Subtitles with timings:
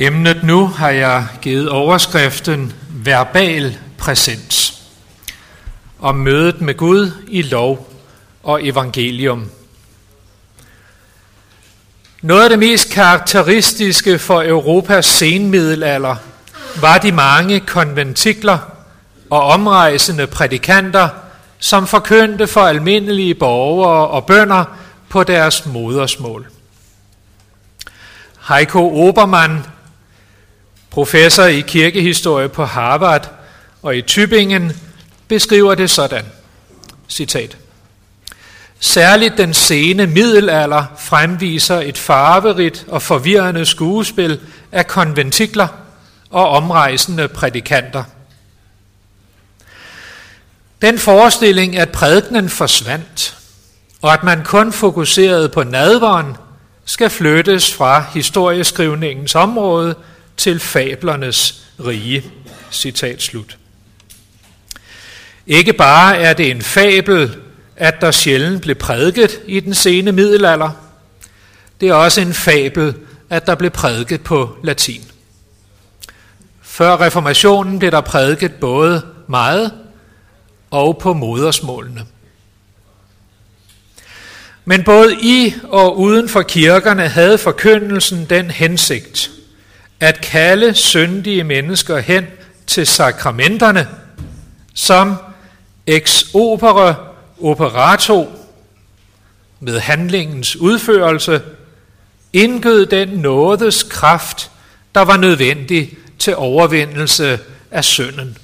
[0.00, 4.82] Emnet nu har jeg givet overskriften Verbal præsens
[5.98, 7.92] om mødet med Gud i lov
[8.42, 9.50] og evangelium.
[12.22, 16.16] Noget af det mest karakteristiske for Europas senmiddelalder
[16.80, 18.58] var de mange konventikler
[19.30, 21.08] og omrejsende prædikanter,
[21.58, 24.64] som forkyndte for almindelige borgere og bønder
[25.08, 26.46] på deres modersmål.
[28.48, 29.64] Heiko Obermann
[30.90, 33.30] Professor i kirkehistorie på Harvard
[33.82, 34.72] og i Tübingen
[35.28, 36.24] beskriver det sådan.
[37.08, 37.56] Citat.
[38.80, 44.40] Særligt den sene middelalder fremviser et farverigt og forvirrende skuespil
[44.72, 45.68] af konventikler
[46.30, 48.04] og omrejsende prædikanter.
[50.82, 53.36] Den forestilling, at prædikenen forsvandt,
[54.02, 56.36] og at man kun fokuserede på nadveren,
[56.84, 59.94] skal flyttes fra historieskrivningens område
[60.38, 62.24] til fablernes rige.
[62.70, 63.58] Citat slut.
[65.46, 67.36] Ikke bare er det en fabel,
[67.76, 70.70] at der sjældent blev prædiket i den sene middelalder,
[71.80, 72.94] det er også en fabel,
[73.30, 75.04] at der blev prædiket på latin.
[76.62, 79.72] Før reformationen blev der prædiket både meget
[80.70, 82.06] og på modersmålene.
[84.64, 89.30] Men både i og uden for kirkerne havde forkyndelsen den hensigt,
[90.00, 92.26] at kalde syndige mennesker hen
[92.66, 93.88] til sakramenterne,
[94.74, 95.14] som
[95.86, 96.96] ex opere
[97.40, 98.32] operato
[99.60, 101.42] med handlingens udførelse,
[102.32, 104.50] indgød den nådes kraft,
[104.94, 107.38] der var nødvendig til overvindelse
[107.70, 108.38] af synden.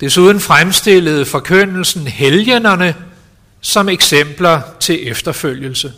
[0.00, 2.94] Desuden fremstillede forkyndelsen helgenerne
[3.60, 5.92] som eksempler til efterfølgelse.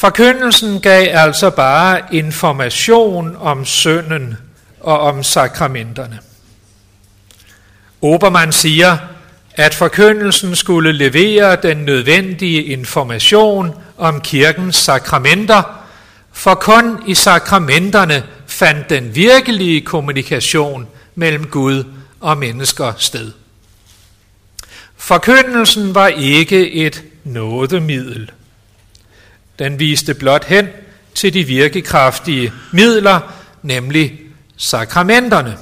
[0.00, 4.36] Forkyndelsen gav altså bare information om synden
[4.80, 6.18] og om sakramenterne.
[8.00, 8.96] Obermann siger,
[9.54, 15.62] at forkyndelsen skulle levere den nødvendige information om kirkens sakramenter,
[16.32, 21.84] for kun i sakramenterne fandt den virkelige kommunikation mellem Gud
[22.20, 23.32] og mennesker sted.
[24.96, 28.30] Forkyndelsen var ikke et nådemiddel.
[29.60, 30.68] Den viste blot hen
[31.14, 33.20] til de virkekraftige midler,
[33.62, 34.20] nemlig
[34.56, 35.56] sakramenterne.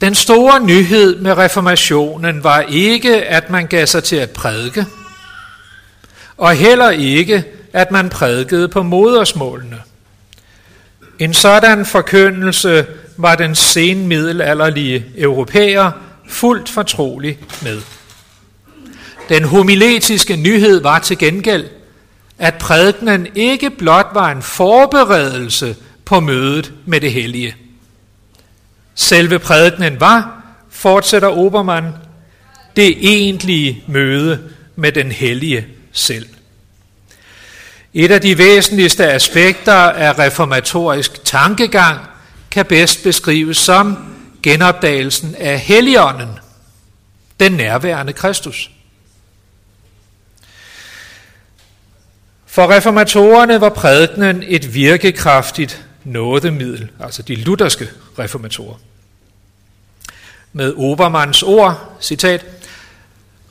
[0.00, 4.86] Den store nyhed med reformationen var ikke, at man gav sig til at prædike,
[6.36, 9.80] og heller ikke, at man prædikede på modersmålene.
[11.18, 12.86] En sådan forkyndelse
[13.16, 15.90] var den senmiddelalderlige europæer
[16.28, 17.82] fuldt fortrolig med.
[19.32, 21.66] Den homiletiske nyhed var til gengæld,
[22.38, 27.56] at prædikenen ikke blot var en forberedelse på mødet med det hellige.
[28.94, 31.94] Selve prædikenen var, fortsætter Obermann,
[32.76, 34.40] det egentlige møde
[34.76, 36.26] med den hellige selv.
[37.94, 42.00] Et af de væsentligste aspekter af reformatorisk tankegang
[42.50, 46.38] kan bedst beskrives som genopdagelsen af Helligånden,
[47.40, 48.70] den nærværende Kristus.
[52.52, 58.74] For reformatorerne var prædikenen et virkekraftigt nådemiddel, altså de lutherske reformatorer.
[60.52, 62.44] Med Obermanns ord, citat,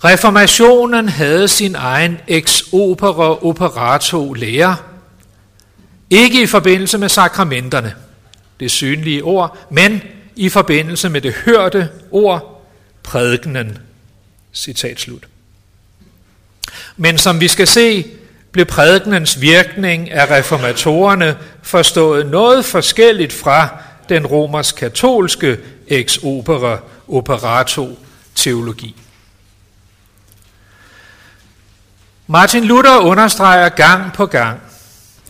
[0.03, 4.75] Reformationen havde sin egen ex opera operato lære,
[6.09, 7.95] ikke i forbindelse med sakramenterne,
[8.59, 10.01] det synlige ord, men
[10.35, 12.65] i forbindelse med det hørte ord,
[13.03, 13.77] prædikenen.
[14.53, 15.27] Citat slut.
[16.97, 18.05] Men som vi skal se,
[18.51, 23.69] blev prædikenens virkning af reformatorerne forstået noget forskelligt fra
[24.09, 25.57] den romersk-katolske
[25.87, 27.99] ex opera operato
[28.35, 28.95] teologi.
[32.27, 34.59] Martin Luther understreger gang på gang,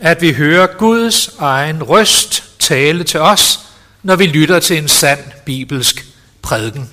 [0.00, 3.60] at vi hører Guds egen røst tale til os,
[4.02, 6.06] når vi lytter til en sand bibelsk
[6.42, 6.90] prædiken.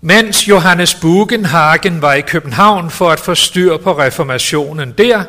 [0.00, 5.24] Mens Johannes Bugenhagen var i København for at få styr på reformationen der,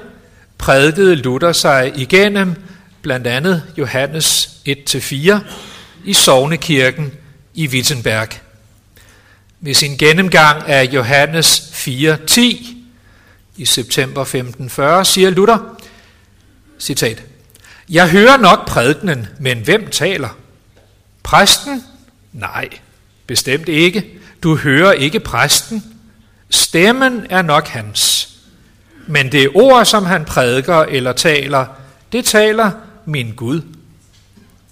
[0.58, 2.56] prædikede Luther sig igennem
[3.02, 5.38] blandt andet Johannes 1-4
[6.06, 7.12] i Sovnekirken
[7.54, 8.28] i Wittenberg.
[9.60, 12.40] Ved sin gennemgang af Johannes 4.10
[13.58, 15.58] i september 1540 siger Luther,
[16.80, 17.24] citat,
[17.90, 20.30] Jeg hører nok prædikenen, men hvem taler?
[21.24, 21.84] Præsten?
[22.34, 22.70] Nej,
[23.28, 24.19] bestemt ikke.
[24.44, 25.84] Du hører ikke præsten.
[26.50, 28.26] Stemmen er nok hans.
[29.08, 31.66] men det ord, som han prædiker eller taler,
[32.12, 32.72] det taler
[33.06, 33.62] min Gud.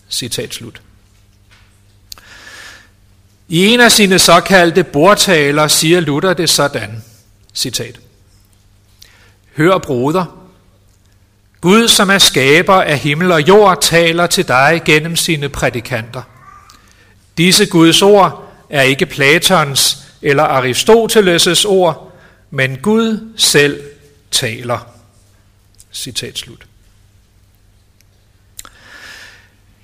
[0.10, 0.82] Citat slut.
[3.48, 7.04] I en af sine såkaldte bordtaler siger Luther det sådan,
[7.54, 8.00] citat.
[9.58, 10.48] Hør broder,
[11.62, 16.22] Gud som er skaber af himmel og jord taler til dig gennem sine prædikanter.
[17.38, 22.14] Disse Guds ord er ikke Platons eller Aristoteles' ord,
[22.52, 23.82] men Gud selv
[24.32, 24.88] taler.
[25.94, 26.66] Citat slut.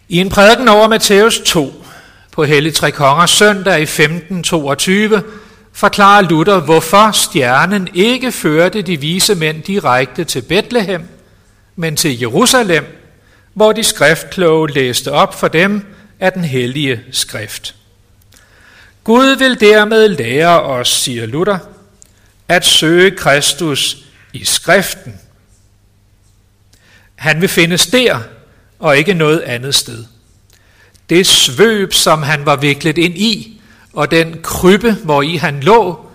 [0.10, 1.86] I en prædiken over Matthæus 2
[2.32, 5.24] på Hellig Tre Kongers søndag i 1522
[5.74, 11.08] forklarer Luther, hvorfor stjernen ikke førte de vise mænd direkte til Bethlehem,
[11.76, 12.86] men til Jerusalem,
[13.54, 15.86] hvor de skriftkloge læste op for dem
[16.20, 17.76] af den hellige skrift.
[19.04, 21.58] Gud vil dermed lære os, siger Luther,
[22.48, 23.98] at søge Kristus
[24.34, 25.20] i skriften.
[27.16, 28.20] Han vil findes der,
[28.80, 30.06] og ikke noget andet sted.
[31.10, 33.62] Det svøb, som han var viklet ind i,
[33.94, 36.06] og den krybbe, hvor i han lå,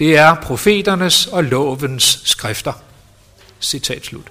[0.00, 2.72] det er profeternes og lovens skrifter.
[3.60, 4.26] Citat slut.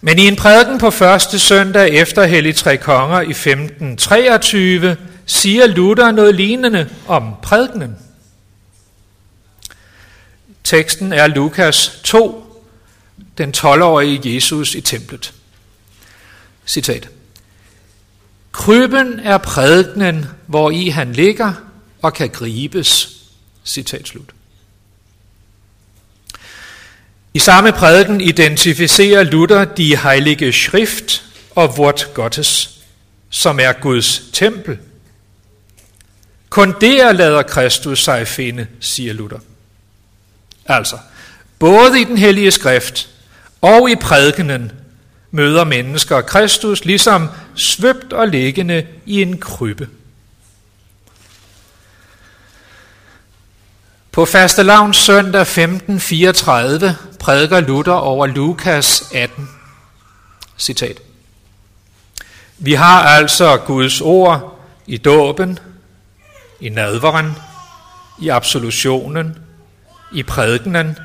[0.00, 4.96] Men i en prædiken på første søndag efter Hellig Tre Konger i 1523
[5.28, 7.96] siger Luther noget lignende om prædikenen.
[10.64, 12.64] Teksten er Lukas 2,
[13.38, 15.34] den 12-årige Jesus i templet.
[16.66, 17.08] Citat.
[18.52, 21.52] Krybben er prædikenen, hvor i han ligger
[22.02, 23.18] og kan gribes.
[23.64, 24.34] Citat slut.
[27.34, 32.80] I samme prædiken identificerer Luther de heilige skrift og Wort Gottes,
[33.30, 34.78] som er Guds tempel.
[36.50, 39.38] Kun der lader Kristus sig finde, siger Luther.
[40.66, 40.98] Altså,
[41.58, 43.08] både i den hellige skrift
[43.60, 44.72] og i prædikenen
[45.30, 49.88] møder mennesker Kristus ligesom svøbt og liggende i en krybbe.
[54.12, 59.48] På faste lavns søndag 1534 prædiker Luther over Lukas 18.
[60.58, 61.00] Citat.
[62.58, 65.58] Vi har altså Guds ord i dåben,
[66.60, 67.32] i nadveren,
[68.18, 69.38] i absolutionen,
[70.12, 70.98] i prædikenen.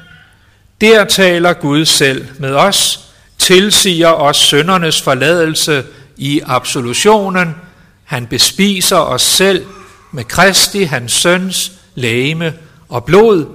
[0.81, 2.99] Der taler Gud selv med os,
[3.37, 5.83] tilsiger os søndernes forladelse
[6.17, 7.55] i absolutionen.
[8.03, 9.65] Han bespiser os selv
[10.11, 12.53] med Kristi, hans søns, lægeme
[12.89, 13.45] og blod.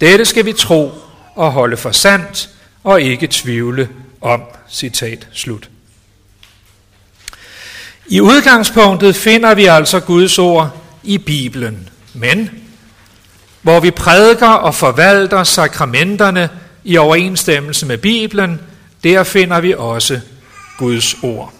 [0.00, 0.92] Dette skal vi tro
[1.34, 2.48] og holde for sandt
[2.84, 3.88] og ikke tvivle
[4.20, 4.42] om.
[4.70, 5.68] Citat slut.
[8.06, 12.50] I udgangspunktet finder vi altså Guds ord i Bibelen, men
[13.62, 16.48] hvor vi prædiker og forvalter sakramenterne
[16.84, 18.60] i overensstemmelse med Bibelen,
[19.04, 20.20] der finder vi også
[20.78, 21.52] Guds ord.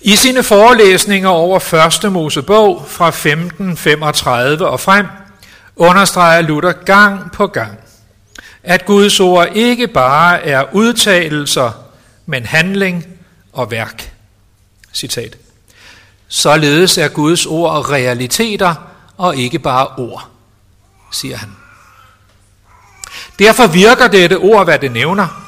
[0.00, 5.06] I sine forelæsninger over første Mosebog fra 1535 og frem
[5.76, 7.78] understreger Luther gang på gang,
[8.62, 11.72] at Guds ord ikke bare er udtalelser,
[12.26, 13.15] men handling
[13.56, 14.12] og værk.
[14.94, 15.36] Citat.
[16.28, 18.74] Således er Guds ord realiteter
[19.16, 20.28] og ikke bare ord,
[21.12, 21.48] siger han.
[23.38, 25.42] Derfor virker dette ord, hvad det nævner.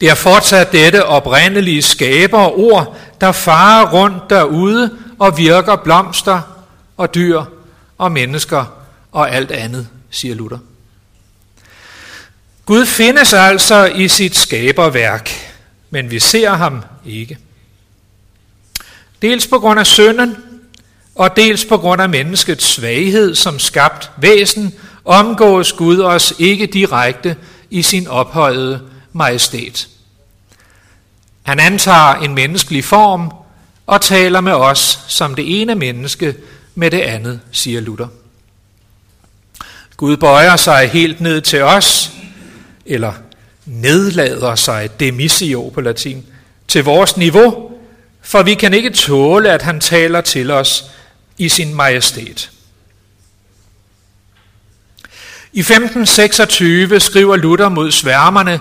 [0.00, 6.40] Det er fortsat dette oprindelige skaberord, der farer rundt derude og virker blomster
[6.96, 7.44] og dyr
[7.98, 8.64] og mennesker
[9.12, 10.58] og alt andet, siger Luther.
[12.70, 15.30] Gud findes altså i sit skaberværk,
[15.90, 17.38] men vi ser ham ikke.
[19.22, 20.36] Dels på grund af synden,
[21.14, 24.74] og dels på grund af menneskets svaghed som skabt væsen,
[25.04, 27.36] omgås Gud os ikke direkte
[27.70, 28.80] i sin ophøjede
[29.12, 29.88] majestæt.
[31.42, 33.32] Han antager en menneskelig form
[33.86, 36.34] og taler med os som det ene menneske
[36.74, 38.08] med det andet, siger Luther.
[39.96, 42.10] Gud bøjer sig helt ned til os,
[42.90, 43.12] eller
[43.66, 46.26] nedlader sig, demissio på latin,
[46.68, 47.70] til vores niveau,
[48.22, 50.84] for vi kan ikke tåle, at han taler til os
[51.38, 52.50] i sin majestæt.
[55.52, 58.60] I 1526 skriver Luther mod sværmerne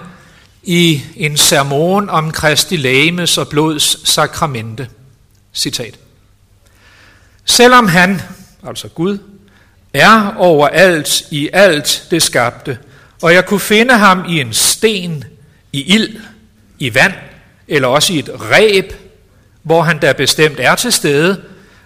[0.64, 4.90] i en sermon om Kristi lægemes og blods sakramente.
[5.54, 5.96] Citat.
[7.46, 8.22] Selvom han,
[8.68, 9.18] altså Gud,
[9.94, 12.78] er overalt i alt det skabte,
[13.22, 15.24] og jeg kunne finde ham i en sten,
[15.74, 16.20] i ild,
[16.80, 17.14] i vand,
[17.68, 18.94] eller også i et ræb,
[19.64, 21.42] hvor han da bestemt er til stede,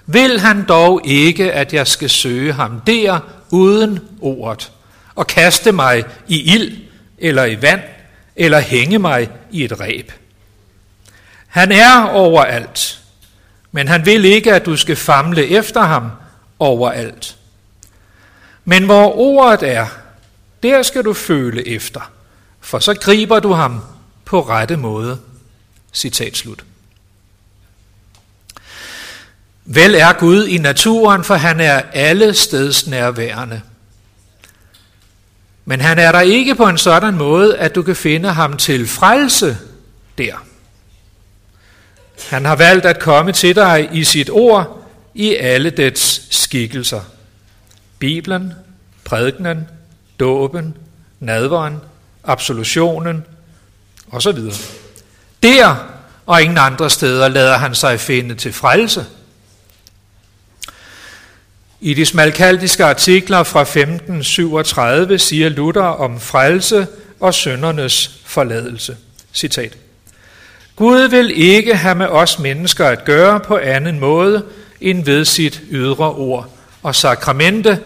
[0.06, 4.72] vil han dog ikke, at jeg skal søge ham der uden ordet,
[5.16, 6.78] og kaste mig i ild
[7.18, 7.82] eller i vand,
[8.36, 10.12] eller hænge mig i et ræb.
[11.48, 13.00] Han er overalt,
[13.72, 16.12] men han vil ikke, at du skal famle efter ham
[16.60, 17.36] overalt.
[18.66, 19.88] Men hvor ordet er,
[20.63, 22.12] der skal du føle efter,
[22.62, 23.82] for så griber du ham
[24.25, 25.20] på rette måde.
[25.93, 26.63] Citat slut.
[29.65, 33.62] Vel er Gud i naturen, for han er alle steds nærværende.
[35.65, 38.88] Men han er der ikke på en sådan måde, at du kan finde ham til
[38.88, 39.58] frelse
[40.17, 40.46] der.
[42.29, 47.01] Han har valgt at komme til dig i sit ord i alle dets skikkelser.
[48.00, 48.53] Bibelen,
[49.03, 49.67] prædikenen,
[50.20, 50.77] dåben,
[51.20, 51.77] nadveren,
[52.24, 53.25] absolutionen
[54.12, 54.39] osv.
[55.43, 55.75] Der
[56.25, 59.05] og ingen andre steder lader han sig finde til frelse.
[61.82, 66.88] I de smalkaldiske artikler fra 1537 siger Luther om frelse
[67.20, 68.98] og søndernes forladelse.
[69.34, 69.77] Citat.
[70.75, 74.46] Gud vil ikke have med os mennesker at gøre på anden måde
[74.82, 76.50] end ved sit ydre ord
[76.84, 77.79] og sakramente,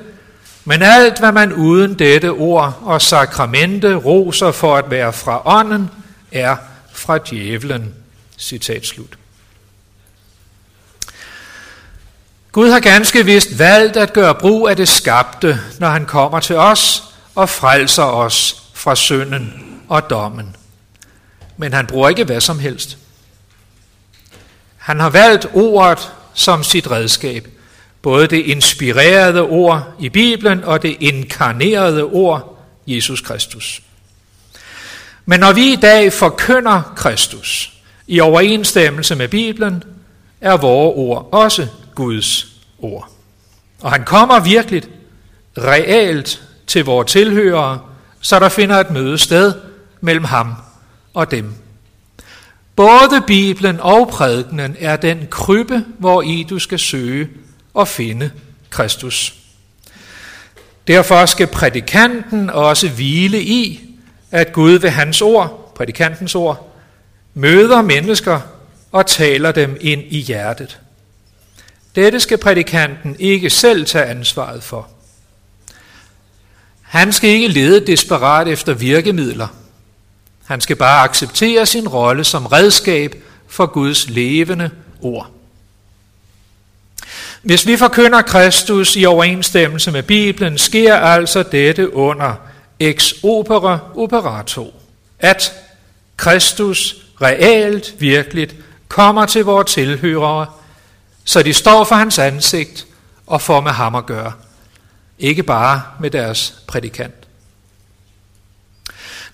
[0.67, 5.89] men alt hvad man uden dette ord og sakramente roser for at være fra ånden,
[6.31, 6.55] er
[6.91, 7.93] fra djævlen.
[8.38, 9.17] Citat slut.
[12.51, 16.55] Gud har ganske vist valgt at gøre brug af det skabte, når han kommer til
[16.55, 17.03] os
[17.36, 20.55] og frelser os fra synden og dommen.
[21.57, 22.97] Men han bruger ikke hvad som helst.
[24.77, 27.47] Han har valgt ordet som sit redskab.
[28.08, 33.82] Både det inspirerede ord i Bibelen og det inkarnerede ord, Jesus Kristus.
[35.26, 37.74] Men når vi i dag forkynder Kristus
[38.08, 39.84] i overensstemmelse med Bibelen,
[40.42, 42.48] er vores ord også Guds
[42.80, 43.10] ord.
[43.82, 44.84] Og han kommer virkelig
[45.58, 47.80] realt til vores tilhørere,
[48.22, 49.54] så der finder et møde sted
[50.02, 50.54] mellem ham
[51.14, 51.54] og dem.
[52.76, 57.30] Både Bibelen og prædikenen er den krybbe, hvor i du skal søge
[57.77, 58.31] og finde
[58.69, 59.34] Kristus.
[60.88, 63.89] Derfor skal prædikanten også hvile i,
[64.31, 66.75] at Gud ved hans ord, prædikantens ord,
[67.34, 68.41] møder mennesker
[68.91, 70.79] og taler dem ind i hjertet.
[71.96, 74.89] Dette skal prædikanten ikke selv tage ansvaret for.
[76.81, 79.48] Han skal ikke lede desperat efter virkemidler.
[80.46, 83.15] Han skal bare acceptere sin rolle som redskab
[83.48, 84.69] for Guds levende
[85.01, 85.37] ord.
[87.41, 92.34] Hvis vi forkynder Kristus i overensstemmelse med Bibelen, sker altså dette under
[92.79, 94.74] ex opera operato,
[95.20, 95.53] at
[96.17, 98.56] Kristus reelt virkeligt
[98.88, 100.46] kommer til vores tilhørere
[101.27, 102.88] så de står for hans ansigt
[103.25, 104.34] og får med ham at gøre.
[105.20, 107.13] Ikke bare med deres prædikant.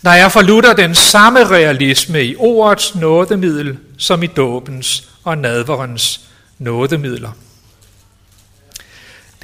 [0.04, 6.22] Der er for Luther den samme realisme i ordets nådemiddel som i dåbens og nadverens
[6.60, 7.32] nådemidler.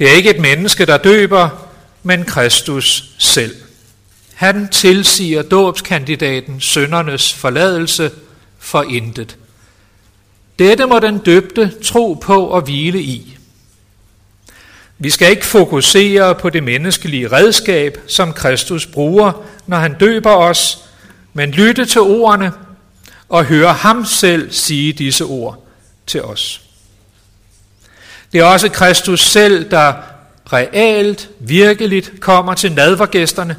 [0.00, 1.68] Det er ikke et menneske, der døber,
[2.02, 3.56] men Kristus selv.
[4.34, 8.10] Han tilsiger dåbskandidaten søndernes forladelse
[8.58, 9.36] for intet.
[10.58, 13.36] Dette må den døbte tro på og hvile i.
[14.98, 19.32] Vi skal ikke fokusere på det menneskelige redskab, som Kristus bruger,
[19.66, 20.78] når han døber os,
[21.32, 22.52] men lytte til ordene
[23.28, 25.66] og høre ham selv sige disse ord
[26.06, 26.69] til os.
[28.32, 29.92] Det er også Kristus selv, der
[30.52, 33.56] realt, virkeligt kommer til nadvergæsterne,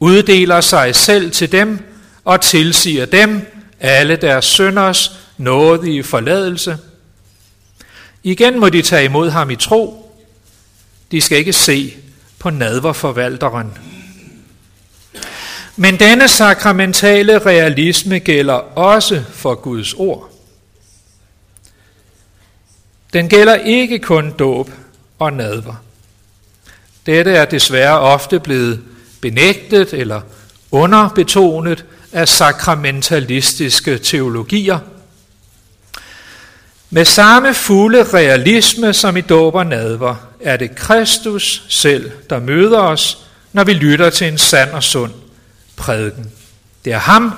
[0.00, 1.78] uddeler sig selv til dem
[2.24, 3.40] og tilsiger dem
[3.80, 6.78] alle deres sønders nådige forladelse.
[8.22, 10.14] Igen må de tage imod ham i tro.
[11.10, 11.94] De skal ikke se
[12.38, 13.78] på nadverforvalteren.
[15.76, 20.37] Men denne sakramentale realisme gælder også for Guds ord.
[23.12, 24.70] Den gælder ikke kun dåb
[25.18, 25.74] og nadver.
[27.06, 28.80] Dette er desværre ofte blevet
[29.20, 30.20] benægtet eller
[30.70, 34.78] underbetonet af sakramentalistiske teologier–
[36.90, 42.78] med samme fulde realisme som i dåb og nadver, er det Kristus selv, der møder
[42.78, 43.18] os,
[43.52, 45.12] når vi lytter til en sand og sund
[45.76, 46.32] prædiken.
[46.84, 47.32] Det er ham,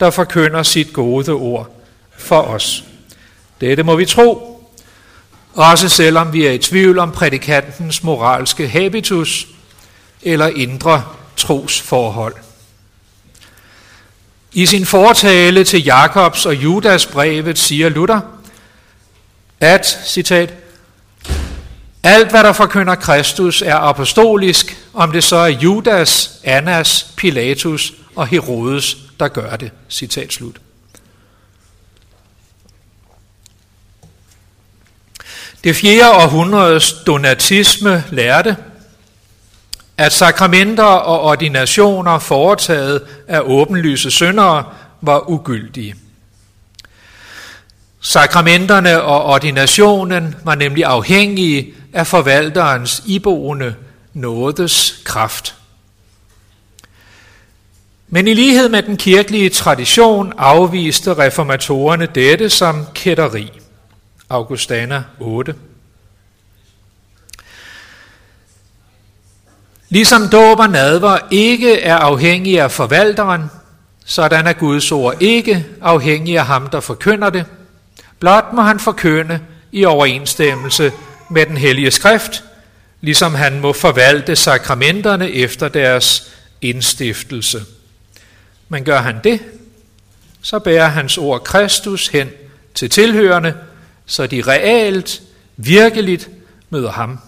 [0.00, 1.84] der forkynder sit gode ord
[2.18, 2.84] for os.
[3.60, 4.51] Dette må vi tro,
[5.54, 9.46] også selvom vi er i tvivl om prædikantens moralske habitus
[10.22, 11.04] eller indre
[11.36, 12.34] trosforhold.
[14.52, 18.20] I sin fortale til Jakobs og Judas brevet siger Luther,
[19.60, 20.54] at, citat,
[22.02, 28.26] alt hvad der forkynder Kristus er apostolisk, om det så er Judas, Annas, Pilatus og
[28.26, 29.70] Herodes, der gør det.
[29.90, 30.56] Citat slut.
[35.64, 36.10] Det 4.
[36.10, 38.56] århundredes donatisme lærte,
[39.96, 44.64] at sakramenter og ordinationer foretaget af åbenlyse syndere
[45.00, 45.94] var ugyldige.
[48.00, 53.74] Sakramenterne og ordinationen var nemlig afhængige af forvalterens iboende
[54.14, 55.54] nådes kraft.
[58.08, 63.61] Men i lighed med den kirkelige tradition afviste reformatorerne dette som kætteri.
[64.32, 65.54] Augustana 8.
[69.88, 73.42] Ligesom dåb og nadver ikke er afhængige af forvalteren,
[74.04, 77.44] sådan er Guds ord ikke afhængig af ham, der forkynder det.
[78.20, 79.40] Blot må han forkynde
[79.72, 80.92] i overensstemmelse
[81.30, 82.44] med den hellige skrift,
[83.00, 87.64] ligesom han må forvalte sakramenterne efter deres indstiftelse.
[88.68, 89.40] Men gør han det,
[90.42, 92.28] så bærer hans ord Kristus hen
[92.74, 93.54] til tilhørende,
[94.12, 95.22] så de reelt,
[95.56, 96.30] virkeligt
[96.70, 97.18] møder ham.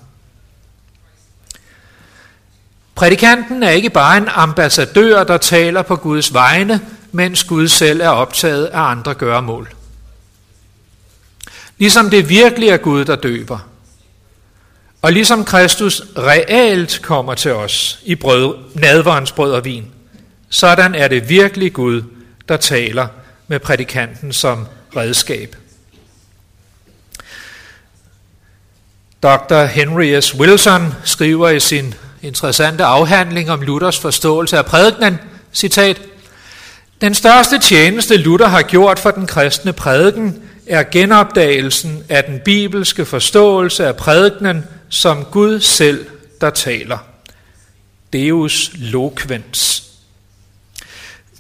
[2.94, 6.80] Prædikanten er ikke bare en ambassadør, der taler på Guds vegne,
[7.12, 9.74] mens Gud selv er optaget af andre gøremål.
[11.78, 13.58] Ligesom det virkelig er Gud, der døber.
[15.02, 19.86] Og ligesom Kristus reelt kommer til os i brød, nadverens brød og vin,
[20.48, 22.02] sådan er det virkelig Gud,
[22.48, 23.06] der taler
[23.48, 25.56] med prædikanten som redskab.
[29.24, 29.64] Dr.
[29.64, 30.34] Henry S.
[30.34, 35.18] Wilson skriver i sin interessante afhandling om Luthers forståelse af prædikenen,
[35.52, 36.00] citat,
[37.00, 43.04] Den største tjeneste Luther har gjort for den kristne prædiken er genopdagelsen af den bibelske
[43.04, 46.06] forståelse af prædikenen som Gud selv,
[46.40, 46.98] der taler.
[48.12, 49.84] Deus loquens.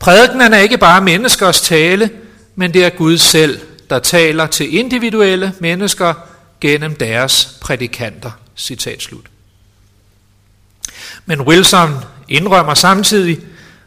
[0.00, 2.10] Prædikenen er ikke bare menneskers tale,
[2.54, 6.14] men det er Gud selv, der taler til individuelle mennesker
[6.64, 8.30] gennem deres prædikanter.
[8.56, 9.26] Citat slut.
[11.26, 11.90] Men Wilson
[12.28, 13.40] indrømmer samtidig,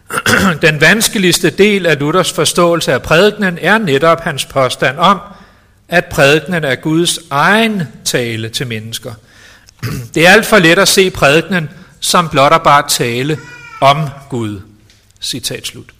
[0.62, 5.20] den vanskeligste del af Luthers forståelse af prædikenen er netop hans påstand om,
[5.90, 9.13] at prædikenen er Guds egen tale til mennesker.
[10.16, 13.40] Det er alt for let at se prædikenen som blot og bare tale
[13.82, 14.62] om Gud.
[15.22, 15.97] Citat slut.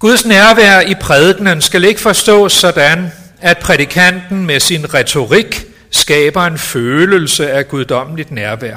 [0.00, 6.58] Guds nærvær i prædikenen skal ikke forstås sådan, at prædikanten med sin retorik skaber en
[6.58, 8.76] følelse af guddommeligt nærvær.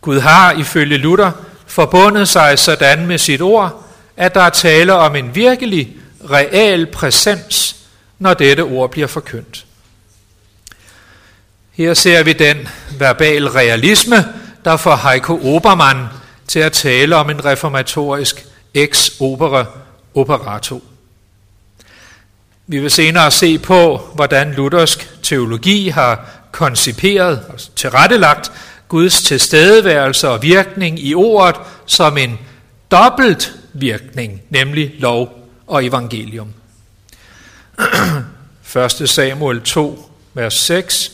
[0.00, 1.30] Gud har ifølge Luther
[1.66, 3.84] forbundet sig sådan med sit ord,
[4.16, 5.96] at der er tale om en virkelig,
[6.30, 7.76] real præsens,
[8.18, 9.66] når dette ord bliver forkyndt.
[11.72, 14.16] Her ser vi den verbal realisme,
[14.64, 16.06] der får Heiko Obermann
[16.48, 19.66] til at tale om en reformatorisk ex opere
[20.14, 20.82] operato.
[22.66, 28.52] Vi vil senere se på, hvordan luthersk teologi har konciperet, og tilrettelagt
[28.88, 32.38] Guds tilstedeværelse og virkning i ordet som en
[32.90, 36.52] dobbelt virkning, nemlig lov og evangelium.
[38.76, 39.08] 1.
[39.08, 41.12] Samuel 2, vers 6.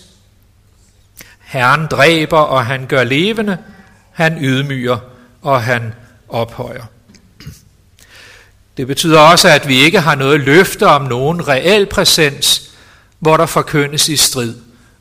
[1.38, 3.58] Herren dræber, og han gør levende.
[4.12, 4.98] Han ydmyger,
[5.42, 5.94] og han
[6.28, 6.84] ophøjer.
[8.76, 12.70] Det betyder også, at vi ikke har noget løfte om nogen reel præsens,
[13.18, 14.54] hvor der forkyndes i strid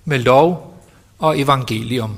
[0.05, 0.83] med lov
[1.19, 2.17] og evangelium.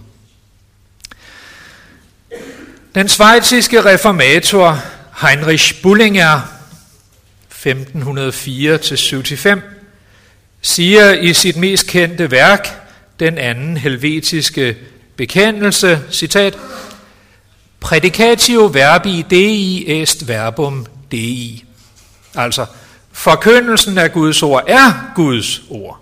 [2.96, 4.80] Den svejtiske reformator
[5.22, 6.42] Heinrich Bullinger
[7.66, 9.60] 1504-75
[10.62, 12.68] siger i sit mest kendte værk,
[13.20, 14.78] den anden helvetiske
[15.16, 16.58] bekendelse, citat,
[17.80, 21.64] Predicatio verbi dei est verbum dei.
[22.36, 22.66] Altså,
[23.12, 26.02] forkyndelsen af Guds ord er Guds ord.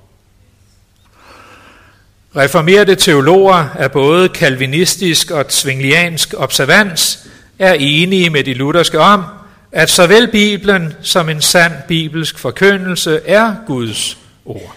[2.35, 7.27] Reformerede teologer af både kalvinistisk og zwingliansk observans
[7.59, 9.23] er enige med de lutherske om,
[9.71, 14.75] at såvel Bibelen som en sand bibelsk forkyndelse er Guds ord.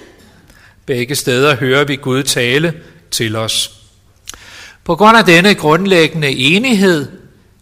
[0.86, 2.74] Begge steder hører vi Gud tale
[3.10, 3.70] til os.
[4.84, 7.08] På grund af denne grundlæggende enighed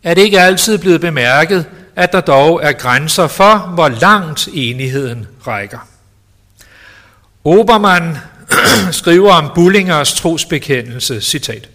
[0.03, 5.27] er det ikke altid blevet bemærket, at der dog er grænser for, hvor langt enigheden
[5.47, 5.79] rækker.
[7.45, 8.19] Obermann
[8.93, 11.69] skriver om Bullingers trosbekendelse, citat.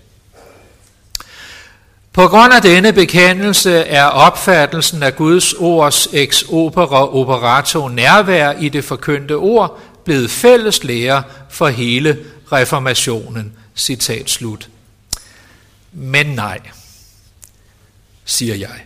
[2.14, 8.70] På grund af denne bekendelse er opfattelsen af Guds ords ex opera operato nærvær i
[8.70, 12.18] det forkyndte ord blevet fælles lære for hele
[12.52, 13.54] reformationen.
[13.76, 14.70] Citat slut.
[15.94, 16.60] Men nej,
[18.26, 18.86] siger jeg.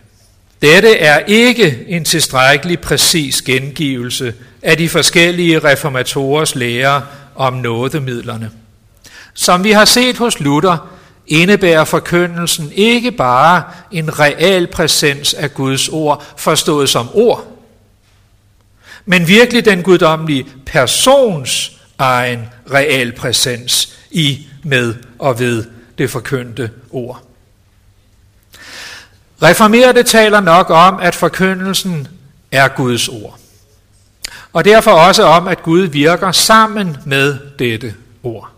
[0.62, 7.02] Dette er ikke en tilstrækkelig præcis gengivelse af de forskellige reformatorers lære
[7.34, 8.50] om nådemidlerne.
[9.34, 10.90] Som vi har set hos Luther,
[11.26, 17.46] indebærer forkyndelsen ikke bare en reel præsens af Guds ord, forstået som ord,
[19.04, 25.64] men virkelig den guddommelige persons egen reel præsens i, med og ved
[25.98, 27.29] det forkyndte ord.
[29.42, 32.08] Reformerede taler nok om, at forkyndelsen
[32.52, 33.38] er Guds ord.
[34.52, 38.50] Og derfor også om, at Gud virker sammen med dette ord.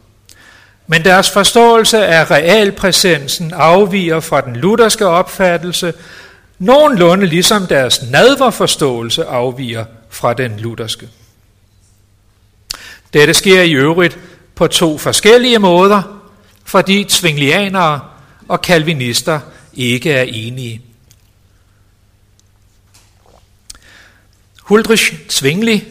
[0.87, 5.95] Men deres forståelse af realpræsensen afviger fra den lutherske opfattelse,
[6.59, 11.09] nogenlunde ligesom deres nadverforståelse afviger fra den lutherske.
[13.13, 14.19] Dette sker i øvrigt
[14.55, 16.03] på to forskellige måder,
[16.65, 18.01] fordi tvinglianere
[18.49, 19.41] og kalvinister
[19.75, 20.83] ikke er enige.
[24.63, 25.85] Huldrich Zwingli,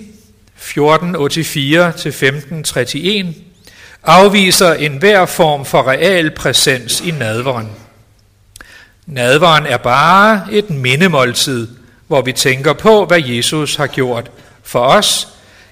[0.57, 3.35] 1484-1531,
[4.03, 7.69] afviser enhver form for real præsens i nadveren.
[9.05, 11.67] Nadveren er bare et mindemåltid,
[12.07, 14.31] hvor vi tænker på, hvad Jesus har gjort
[14.63, 15.27] for os.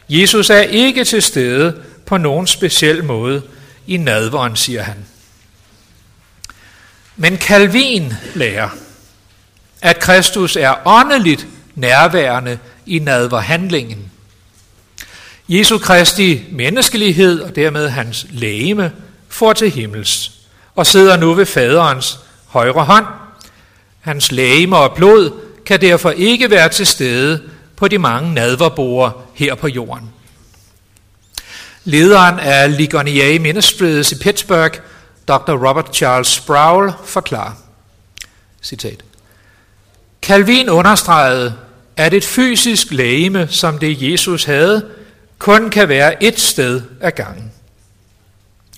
[0.10, 3.42] Jesus er ikke til stede på nogen speciel måde
[3.88, 5.06] i nadveren, siger han.
[7.22, 8.70] Men Calvin lærer,
[9.82, 14.12] at Kristus er åndeligt nærværende i nadverhandlingen.
[15.50, 18.92] Jesu Kristi menneskelighed og dermed hans lægeme
[19.30, 20.32] får til himmels
[20.76, 23.06] og sidder nu ved faderens højre hånd.
[24.02, 25.32] Hans lægeme og blod
[25.66, 27.42] kan derfor ikke være til stede
[27.76, 30.10] på de mange nadverbord her på jorden.
[31.84, 34.80] Lederen af Ligonier Ministries i Pittsburgh,
[35.30, 35.68] Dr.
[35.68, 37.54] Robert Charles Sproul, forklarer,
[38.62, 39.04] citat,
[40.22, 41.56] Calvin understregede,
[41.98, 44.86] at et fysisk lægeme, som det Jesus havde,
[45.38, 47.52] kun kan være et sted ad gangen.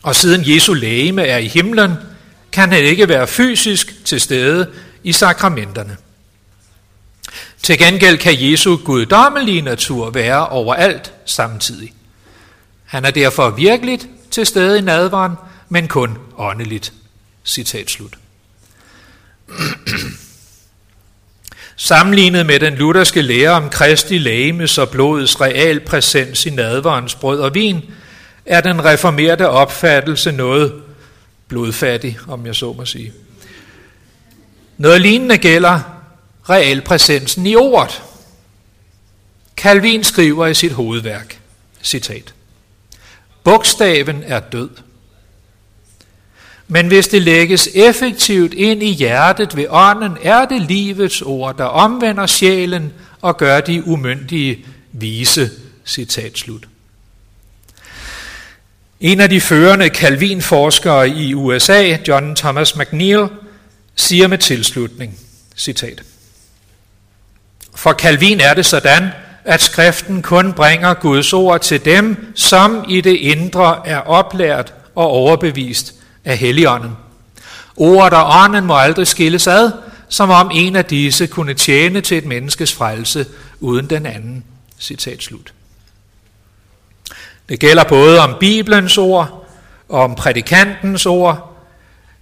[0.03, 1.93] Og siden Jesu lægeme er i himlen,
[2.51, 4.69] kan han ikke være fysisk til stede
[5.03, 5.97] i sakramenterne.
[7.63, 11.93] Til gengæld kan Jesu guddommelige natur være overalt samtidig.
[12.85, 15.35] Han er derfor virkeligt til stede i nadvaren,
[15.71, 16.93] men kun åndeligt.
[17.45, 18.17] Citat slut.
[21.75, 27.39] Sammenlignet med den lutherske lære om Kristi lægemes og blodets real præsens i nadverens brød
[27.39, 27.81] og vin,
[28.45, 30.81] er den reformerte opfattelse noget
[31.47, 33.13] blodfattig, om jeg så må sige.
[34.77, 35.79] Noget lignende gælder
[36.49, 38.01] realpræsensen i ordet.
[39.57, 41.39] Calvin skriver i sit hovedværk,
[41.84, 42.34] citat,
[43.43, 44.69] Bogstaven er død.
[46.73, 51.63] Men hvis det lægges effektivt ind i hjertet ved ånden, er det livets ord, der
[51.63, 55.51] omvender sjælen og gør de umyndige vise.
[55.86, 56.67] Citat slut.
[58.99, 63.27] En af de førende Calvin-forskere i USA, John Thomas McNeil,
[63.95, 65.19] siger med tilslutning,
[65.57, 66.03] citat,
[67.75, 69.10] For Calvin er det sådan,
[69.45, 75.07] at skriften kun bringer Guds ord til dem, som i det indre er oplært og
[75.07, 76.91] overbevist af Helligånden.
[77.75, 79.71] Ordet og ånden må aldrig skilles ad,
[80.10, 83.25] som om en af disse kunne tjene til et menneskes frelse
[83.60, 84.43] uden den anden.
[84.79, 85.53] Citat slut.
[87.49, 89.47] Det gælder både om Bibelens ord
[89.89, 91.57] og om prædikantens ord,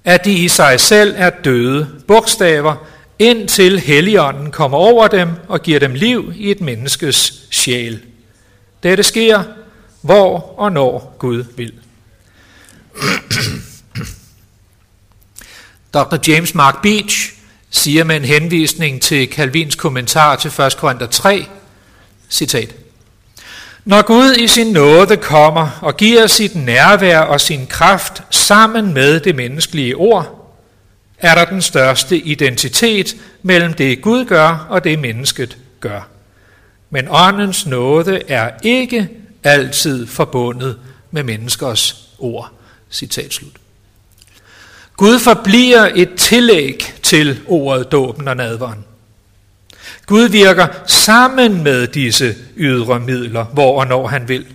[0.04, 2.76] at de i sig selv er døde bogstaver,
[3.20, 8.00] indtil Helligånden kommer over dem og giver dem liv i et menneskes sjæl.
[8.84, 9.44] Dette sker,
[10.02, 11.74] hvor og når Gud vil.
[15.94, 16.18] Dr.
[16.28, 17.34] James Mark Beach
[17.70, 20.78] siger med en henvisning til Calvins kommentar til 1.
[20.78, 21.46] Korinther 3,
[22.30, 22.76] citat,
[23.86, 29.20] Når Gud i sin nåde kommer og giver sit nærvær og sin kraft sammen med
[29.20, 30.56] det menneskelige ord,
[31.18, 36.08] er der den største identitet mellem det Gud gør og det mennesket gør.
[36.90, 39.10] Men åndens nåde er ikke
[39.44, 40.80] altid forbundet
[41.12, 42.52] med menneskers ord.
[42.92, 43.54] Citat slut.
[45.00, 48.86] Gud forbliver et tillæg til ordet dåben og nadveren.
[50.06, 54.46] Gud virker sammen med disse ydre midler, hvor og når han vil.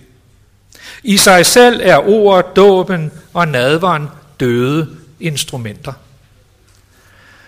[1.03, 4.07] I sig selv er ordet, dåben og nadveren
[4.39, 5.93] døde instrumenter.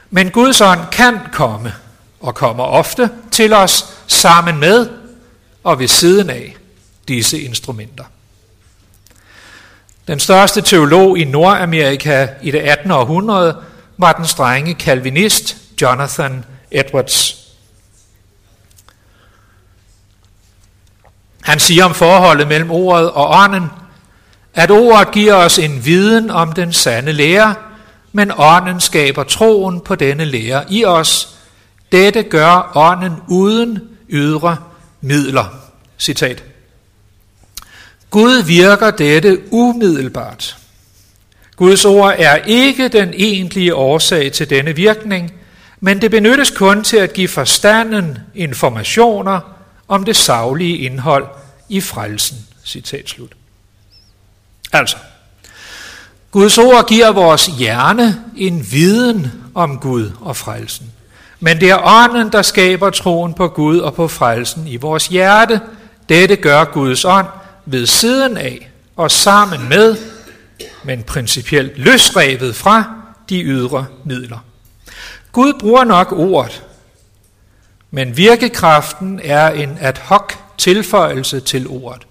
[0.10, 1.74] Men Guds ånd kan komme,
[2.20, 4.90] og kommer ofte til os sammen med
[5.64, 6.56] og ved siden af
[7.08, 8.04] disse instrumenter.
[10.08, 12.92] Den største teolog i Nordamerika i det 18.
[12.92, 13.58] århundrede
[13.98, 17.48] var den strenge kalvinist Jonathan Edwards.
[21.42, 23.66] Han siger om forholdet mellem ordet og ånden,
[24.54, 27.56] at ordet giver os en viden om den sande lære,
[28.12, 31.38] men ånden skaber troen på denne lære i os.
[31.92, 34.58] Dette gør ånden uden ydre
[35.02, 35.46] midler.
[35.98, 36.44] Citat.
[38.18, 40.58] Gud virker dette umiddelbart.
[41.56, 45.34] Guds ord er ikke den egentlige årsag til denne virkning,
[45.80, 49.40] men det benyttes kun til at give forstanden informationer
[49.88, 51.26] om det savlige indhold
[51.70, 52.38] i frelsen.
[52.66, 53.32] Citat slut.
[54.74, 54.98] Altså,
[56.32, 60.92] Guds ord giver vores hjerne en viden om Gud og frelsen.
[61.40, 65.62] Men det er ånden, der skaber troen på Gud og på frelsen i vores hjerte.
[66.10, 67.28] Dette gør Guds ånd
[67.70, 69.98] ved siden af og sammen med,
[70.84, 72.94] men principielt løsrevet fra
[73.30, 74.40] de ydre midler.
[75.32, 76.64] Gud bruger nok ordet,
[77.92, 82.08] men virkekraften er en ad hoc tilføjelse til ordet.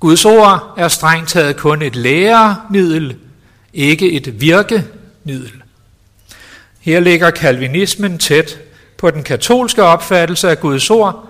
[0.00, 3.16] Guds ord er strengt taget kun et læremiddel,
[3.72, 5.52] ikke et virkemiddel.
[6.80, 8.58] Her ligger kalvinismen tæt
[8.96, 11.27] på den katolske opfattelse af Guds ord,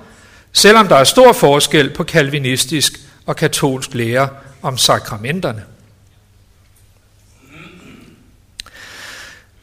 [0.52, 4.28] selvom der er stor forskel på kalvinistisk og katolsk lære
[4.62, 5.64] om sakramenterne.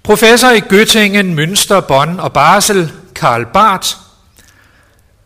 [0.04, 3.88] Professor i Göttingen, Münster, Bonn og Basel, Karl Barth,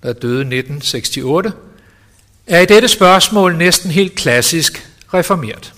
[0.03, 1.53] der døde 1968,
[2.47, 5.73] er i dette spørgsmål næsten helt klassisk reformert.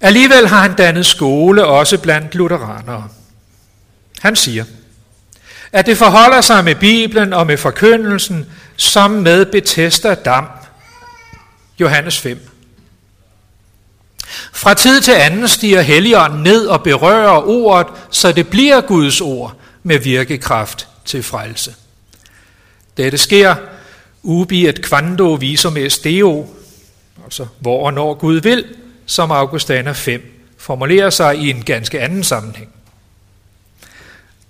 [0.00, 3.08] Alligevel har han dannet skole også blandt lutheranere.
[4.20, 4.64] Han siger,
[5.74, 10.48] at det forholder sig med Bibelen og med forkyndelsen som med Bethesda Dam.
[11.80, 12.48] Johannes 5.
[14.52, 19.56] Fra tid til anden stiger Helligånden ned og berører ordet, så det bliver Guds ord
[19.82, 21.74] med virkekraft til frelse.
[22.96, 23.54] Dette sker
[24.22, 26.46] ubi et quando visum est deo,
[27.24, 28.64] altså hvor og når Gud vil,
[29.06, 32.70] som Augustana 5 formulerer sig i en ganske anden sammenhæng.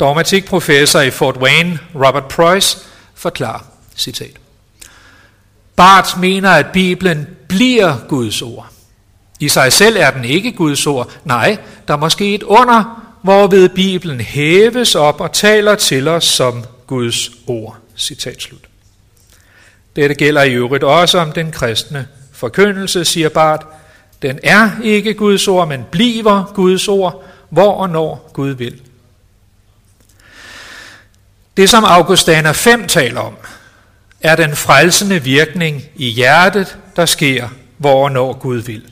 [0.01, 2.79] Dogmatikprofessor i Fort Wayne, Robert Price,
[3.15, 3.65] forklarer,
[3.97, 4.37] citat.
[5.77, 8.67] Barth mener, at Bibelen bliver Guds ord.
[9.41, 11.11] I sig selv er den ikke Guds ord.
[11.25, 16.65] Nej, der er måske et under, hvorved Bibelen hæves op og taler til os som
[16.87, 17.77] Guds ord.
[17.97, 18.61] Citat slut.
[19.97, 23.67] Dette gælder i øvrigt også om den kristne forkyndelse, siger Bart.
[24.23, 28.81] Den er ikke Guds ord, men bliver Guds ord, hvor og når Gud vil.
[31.57, 33.35] Det, som Augustana 5 taler om,
[34.21, 38.83] er den frelsende virkning i hjertet, der sker, hvor og når Gud vil.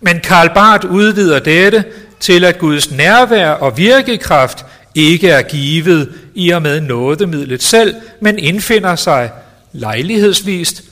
[0.00, 1.84] Men Karl Barth udvider dette
[2.20, 8.38] til, at Guds nærvær og virkekraft ikke er givet i og med nådemidlet selv, men
[8.38, 9.30] indfinder sig
[9.72, 10.82] lejlighedsvist,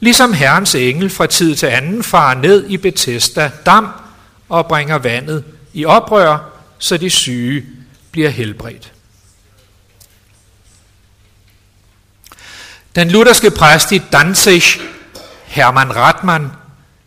[0.00, 3.88] ligesom Herrens engel fra tid til anden farer ned i Bethesda dam
[4.48, 6.38] og bringer vandet i oprør,
[6.78, 7.64] så de syge
[8.10, 8.92] bliver helbredt.
[12.96, 14.62] Den lutherske præst i Danzig,
[15.44, 16.52] Hermann Ratmann,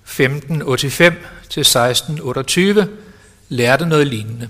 [0.07, 2.85] 1585-1628,
[3.49, 4.49] lærte noget lignende,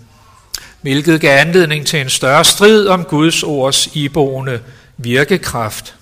[0.82, 4.60] hvilket gav anledning til en større strid om Guds ords iboende
[4.98, 5.96] virkekraft.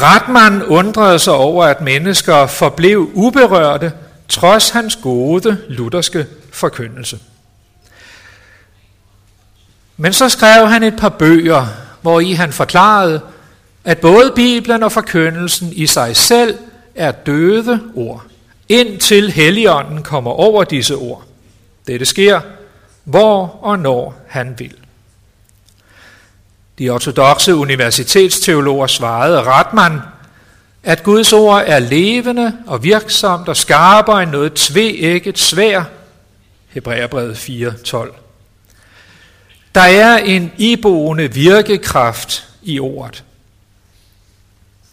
[0.00, 3.92] Ratmann undrede sig over, at mennesker forblev uberørte,
[4.28, 7.18] trods hans gode lutherske forkyndelse.
[9.96, 11.66] Men så skrev han et par bøger,
[12.02, 13.20] hvor i han forklarede,
[13.84, 16.58] at både Bibelen og forkyndelsen i sig selv
[16.94, 18.24] er døde ord,
[18.68, 21.24] indtil Helligånden kommer over disse ord.
[21.86, 22.40] Dette sker,
[23.04, 24.74] hvor og når han vil.
[26.78, 30.00] De ortodoxe universitetsteologer svarede Ratman,
[30.82, 35.84] at Guds ord er levende og virksomt og skarper end noget tveægget svær.
[36.68, 37.96] Hebræerbrevet 4.12.
[39.74, 43.24] Der er en iboende virkekraft i ordet.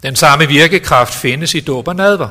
[0.03, 2.29] Den samme virkekraft findes i dåb og nadver.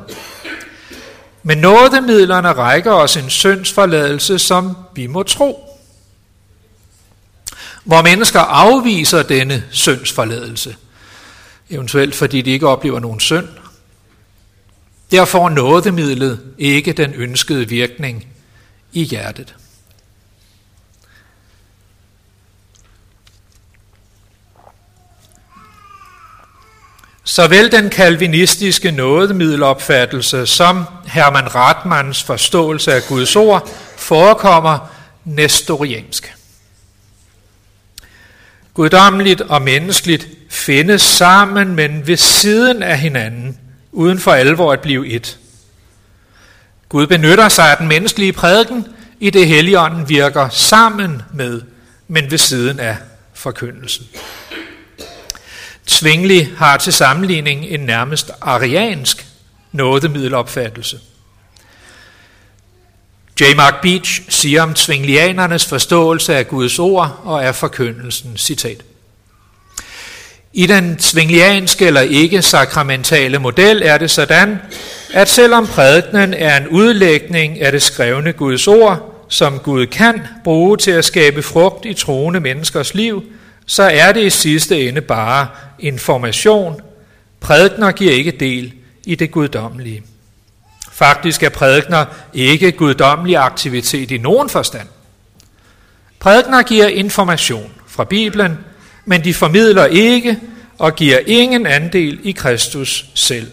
[1.43, 5.81] Men nådemidlerne rækker os en syndsforladelse, som vi må tro.
[7.85, 10.77] Hvor mennesker afviser denne syndsforladelse,
[11.71, 13.49] eventuelt fordi de ikke oplever nogen synd,
[15.11, 18.27] der får nådemidlet ikke den ønskede virkning
[18.93, 19.55] i hjertet.
[27.29, 34.93] Såvel den kalvinistiske nådemiddelopfattelse som Hermann Ratmanns forståelse af Guds ord forekommer
[35.25, 36.35] nestoriansk.
[38.75, 43.59] Guddommeligt og menneskeligt findes sammen, men ved siden af hinanden,
[43.93, 45.39] uden for alvor at blive et.
[46.89, 48.87] Gud benytter sig af den menneskelige prædiken,
[49.21, 51.63] i det helligånden virker sammen med,
[52.09, 52.97] men ved siden af
[53.35, 54.07] forkyndelsen.
[55.89, 59.27] Zwingli har til sammenligning en nærmest ariansk
[59.73, 60.99] nådemiddelopfattelse.
[63.41, 63.45] J.
[63.57, 68.83] Mark Beach siger om zwinglianernes forståelse af Guds ord og af forkyndelsen, citat.
[70.53, 74.59] I den zwinglianske eller ikke sakramentale model er det sådan,
[75.13, 80.77] at selvom prædikenen er en udlægning af det skrevne Guds ord, som Gud kan bruge
[80.77, 83.25] til at skabe frugt i troende menneskers liv,
[83.67, 85.49] så er det i sidste ende bare
[85.79, 86.81] information.
[87.41, 88.73] Prædikner giver ikke del
[89.05, 90.03] i det guddommelige.
[90.93, 94.89] Faktisk er prædikner ikke guddommelig aktivitet i nogen forstand.
[96.19, 98.59] Prædikner giver information fra Bibelen,
[99.05, 100.39] men de formidler ikke
[100.79, 103.51] og giver ingen andel i Kristus selv.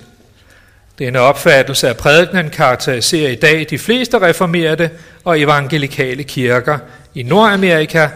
[1.00, 4.90] Denne opfattelse af prædikenen karakteriserer i dag de fleste reformerede
[5.24, 6.78] og evangelikale kirker
[7.16, 8.10] i Nordamerika,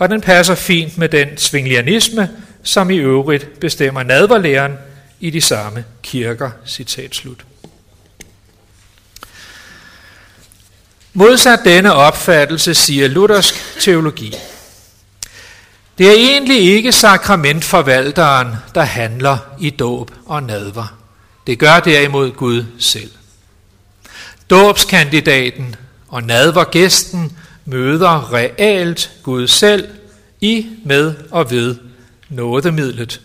[0.00, 2.30] og den passer fint med den svinglianisme,
[2.62, 4.72] som i øvrigt bestemmer nadverlæren
[5.20, 6.50] i de samme kirker.
[6.66, 7.44] Citat slut.
[11.12, 14.34] Modsat denne opfattelse siger luthersk teologi.
[15.98, 20.98] Det er egentlig ikke sakramentforvalteren, der handler i dåb og nadver.
[21.46, 23.10] Det gør derimod Gud selv.
[24.50, 25.76] Dåbskandidaten
[26.08, 27.36] og nadvergæsten
[27.70, 29.88] møder realt Gud selv
[30.40, 31.76] i, med og ved
[32.28, 33.20] nådemidlet.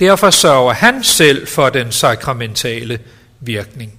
[0.00, 2.98] Derfor sørger han selv for den sakramentale
[3.40, 3.92] virkning.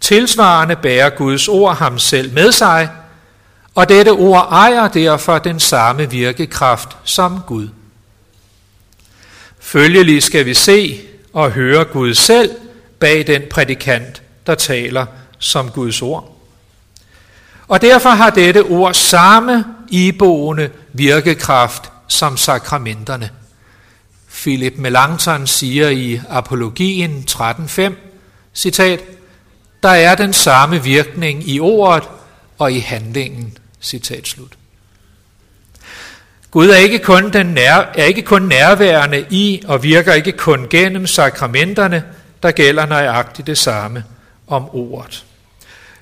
[0.00, 2.88] Tilsvarende bærer Guds ord ham selv med sig,
[3.74, 7.68] og dette ord ejer derfor den samme virkekraft som Gud.
[9.58, 11.00] Følgelig skal vi se
[11.32, 12.50] og høre Gud selv
[12.98, 15.06] bag den prædikant, der taler
[15.38, 16.37] som Guds ord.
[17.68, 23.30] Og derfor har dette ord samme iboende virkekraft som sakramenterne.
[24.30, 27.92] Philip Melanchthon siger i Apologien 13.5,
[28.54, 29.00] citat,
[29.82, 32.08] der er den samme virkning i ordet
[32.58, 33.58] og i handlingen.
[33.80, 34.52] Citat slut.
[36.50, 40.66] Gud er ikke, kun den nær, er ikke kun nærværende i og virker ikke kun
[40.70, 42.04] gennem sakramenterne,
[42.42, 44.04] der gælder nøjagtigt det samme
[44.46, 45.24] om ordet.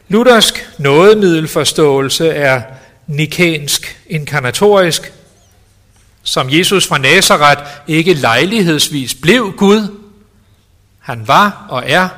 [0.08, 2.62] Luthersk nådemiddelforståelse er
[3.06, 5.12] nikensk inkarnatorisk,
[6.22, 9.88] som Jesus fra Nazareth ikke lejlighedsvis blev Gud.
[10.98, 12.08] Han var og er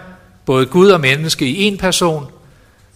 [0.45, 2.27] både Gud og menneske i en person.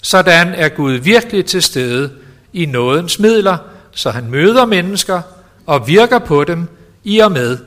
[0.02, 2.10] Sådan er Gud virkelig til stede
[2.52, 3.58] i nådens midler,
[3.92, 5.22] så han møder mennesker
[5.66, 6.68] og virker på dem
[7.04, 7.58] i og med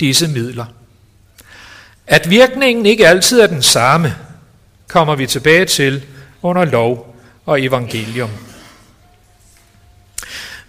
[0.00, 0.64] disse midler.
[2.06, 4.14] At virkningen ikke altid er den samme,
[4.88, 6.02] kommer vi tilbage til
[6.42, 8.30] under lov og evangelium.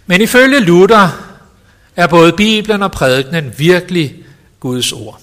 [0.06, 1.08] Men ifølge Luther
[1.96, 4.24] er både Bibelen og prædikenen virkelig
[4.60, 5.20] Guds ord.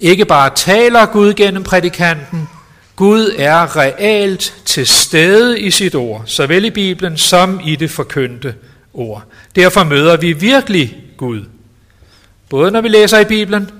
[0.00, 2.48] Ikke bare taler Gud gennem prædikanten,
[2.96, 8.54] Gud er realt til stede i sit ord, såvel i Bibelen som i det forkyndte
[8.94, 9.24] ord.
[9.56, 11.44] Derfor møder vi virkelig Gud,
[12.48, 13.70] både når vi læser i Bibelen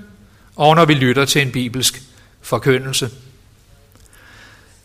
[0.55, 2.01] og når vi lytter til en bibelsk
[2.41, 3.09] forkyndelse.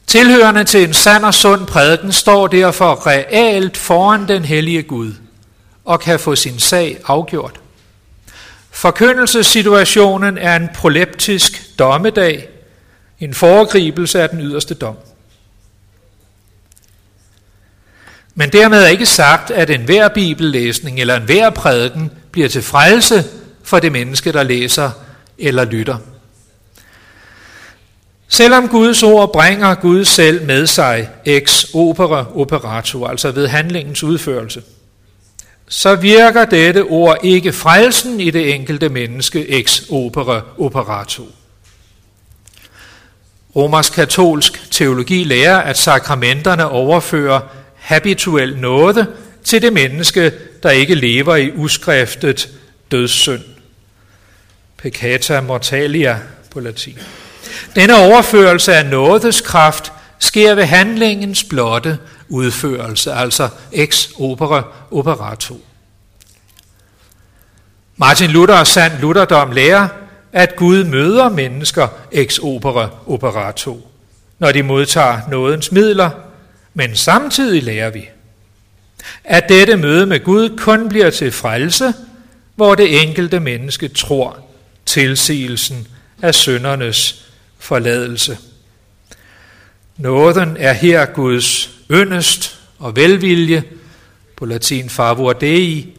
[0.07, 5.13] Tilhørende til en sand og sund prædiken står derfor realt foran den hellige Gud
[5.85, 7.61] og kan få sin sag afgjort.
[8.71, 12.49] Forkyndelsessituationen er en proleptisk dommedag,
[13.21, 14.97] en foregribelse af den yderste dom.
[18.35, 23.25] Men dermed er ikke sagt, at enhver bibellæsning eller enhver prædiken bliver til frelse
[23.63, 24.91] for det menneske, der læser
[25.39, 25.99] eller lytter.
[28.29, 34.63] Selvom Guds ord bringer Gud selv med sig ex opera operator, altså ved handlingens udførelse,
[35.69, 41.23] så virker dette ord ikke frelsen i det enkelte menneske ex opera operato.
[43.57, 47.41] Romersk katolsk teologi lærer, at sakramenterne overfører
[47.75, 49.07] habituel nåde
[49.45, 52.49] til det menneske, der ikke lever i uskriftet
[52.91, 53.43] dødssynd.
[54.77, 56.19] Peccata mortalia
[56.51, 56.99] på latin.
[57.77, 65.61] Denne overførelse af nådes kraft sker ved handlingens blotte udførelse, altså ex opera operato.
[67.97, 69.89] Martin Luther og sand Lutherdom lærer,
[70.33, 73.91] at Gud møder mennesker ex opera operato,
[74.39, 76.11] når de modtager nådens midler,
[76.75, 78.09] men samtidig lærer vi,
[79.25, 81.95] at dette møde med Gud kun bliver til frelse,
[82.55, 84.39] hvor det enkelte menneske tror
[84.87, 85.87] tilsigelsen
[86.23, 87.26] af søndernes
[87.67, 88.39] forladelse.
[89.97, 93.65] Nåden er her Guds yndest og velvilje,
[94.37, 95.97] på latin favor dei,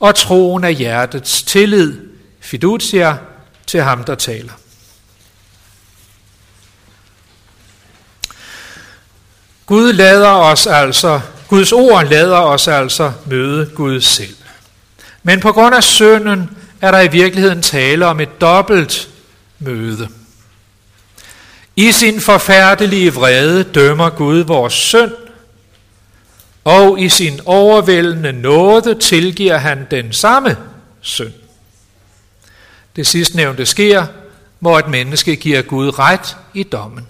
[0.00, 2.00] og troen er hjertets tillid,
[2.40, 3.16] fiducia,
[3.66, 4.52] til ham, der taler.
[9.66, 14.36] Gud lader os altså, Guds ord lader os altså møde Gud selv.
[15.22, 19.08] Men på grund af synden er der i virkeligheden tale om et dobbelt
[19.58, 20.08] møde.
[21.76, 25.12] I sin forfærdelige vrede dømmer Gud vores synd,
[26.64, 30.56] og i sin overvældende nåde tilgiver han den samme
[31.00, 31.32] synd.
[32.96, 34.06] Det sidstnævnte sker,
[34.58, 37.06] hvor et menneske giver Gud ret i dommen.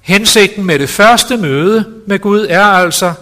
[0.00, 3.14] Hensigten med det første møde med Gud er altså,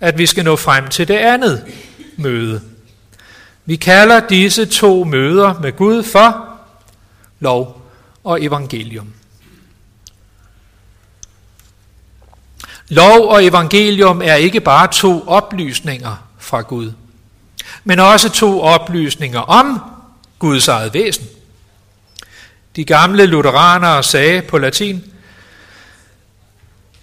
[0.00, 1.64] at vi skal nå frem til det andet
[2.16, 2.62] møde.
[3.64, 6.48] Vi kalder disse to møder med Gud for
[7.40, 7.82] lov
[8.24, 9.12] og evangelium.
[12.88, 16.92] Lov og evangelium er ikke bare to oplysninger fra Gud,
[17.84, 19.80] men også to oplysninger om
[20.38, 21.26] Guds eget væsen.
[22.76, 25.04] De gamle lutheranere sagde på latin,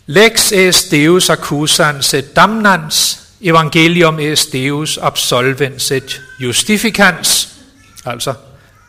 [0.08, 7.50] Lex est Deus accusans et damnans, evangelium est Deus absolvens et justificans.
[8.06, 8.34] Altså,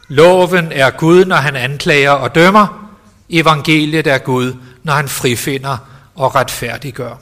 [0.09, 2.91] loven er Gud, når han anklager og dømmer.
[3.31, 5.77] Evangeliet er Gud, når han frifinder
[6.17, 7.15] og retfærdiggør.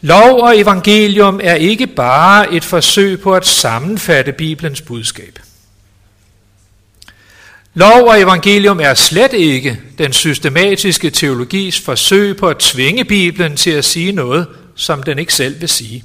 [0.00, 5.38] Lov og evangelium er ikke bare et forsøg på at sammenfatte Bibelens budskab.
[7.74, 13.70] Lov og evangelium er slet ikke den systematiske teologis forsøg på at tvinge Bibelen til
[13.70, 16.04] at sige noget, som den ikke selv vil sige.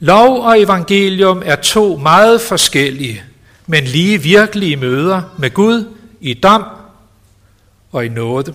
[0.00, 3.22] Lov og evangelium er to meget forskellige,
[3.66, 6.64] men lige virkelige møder med Gud i dom
[7.92, 8.54] og i nåde.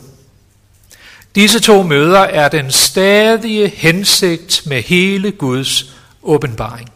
[1.39, 5.85] Disse to møder er den stadige hensigt med hele Guds
[6.23, 6.89] åbenbaring.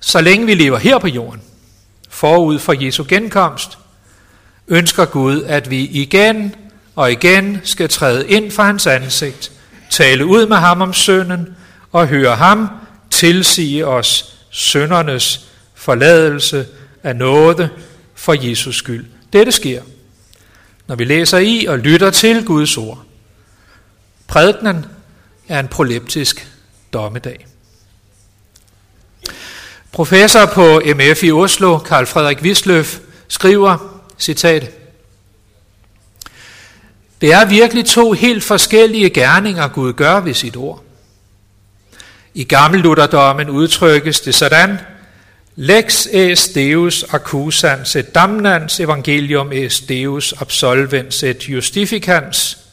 [0.00, 1.42] Så længe vi lever her på jorden,
[2.08, 3.78] forud for Jesu genkomst,
[4.68, 6.54] ønsker Gud, at vi igen
[6.96, 9.52] og igen skal træde ind for hans ansigt,
[9.90, 11.56] tale ud med ham om synden
[11.92, 12.68] og høre ham
[13.10, 15.40] tilsige os syndernes
[15.74, 16.66] forladelse
[17.02, 17.68] af nåde
[18.14, 19.06] for Jesus skyld.
[19.32, 19.82] Dette sker,
[20.86, 23.04] når vi læser i og lytter til Guds ord.
[24.28, 24.86] Prædiknen
[25.48, 26.48] er en proleptisk
[26.92, 27.46] dommedag.
[29.92, 32.98] Professor på MF i Oslo, Karl Frederik Wisløf,
[33.28, 34.70] skriver, citat,
[37.20, 40.82] Det er virkelig to helt forskellige gerninger, Gud gør ved sit ord.
[42.34, 44.78] I gammelutterdommen udtrykkes det sådan,
[45.56, 52.67] Lex est Deus accusans et damnans evangelium est Deus absolvens et justificans.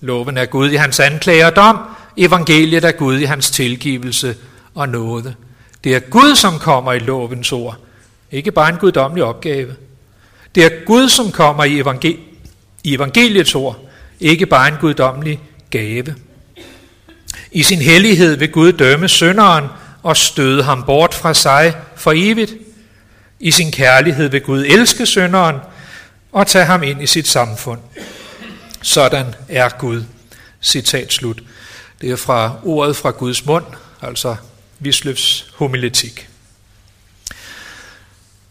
[0.00, 1.78] Loven er Gud i hans anklager og dom,
[2.16, 4.36] evangeliet er Gud i hans tilgivelse
[4.74, 5.34] og nåde.
[5.84, 7.76] Det er Gud, som kommer i lovens ord,
[8.32, 9.74] ikke bare en guddommelig opgave.
[10.54, 12.18] Det er Gud, som kommer i, evangel-
[12.84, 13.78] i evangeliets ord,
[14.20, 15.40] ikke bare en guddommelig
[15.70, 16.14] gave.
[17.52, 19.64] I sin hellighed vil Gud dømme synderen
[20.02, 22.54] og støde ham bort fra sig for evigt.
[23.40, 25.56] I sin kærlighed vil Gud elske synderen
[26.32, 27.80] og tage ham ind i sit samfund.
[28.82, 30.02] Sådan er Gud.
[30.62, 31.42] Citat slut.
[32.00, 33.64] Det er fra ordet fra Guds mund,
[34.02, 34.36] altså
[34.78, 36.28] Visløvs homiletik.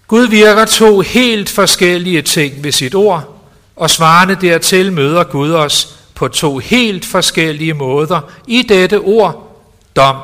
[0.08, 3.42] Gud virker to helt forskellige ting ved sit ord,
[3.76, 9.64] og svarende dertil møder Gud os på to helt forskellige måder i dette ord,
[9.96, 10.18] dom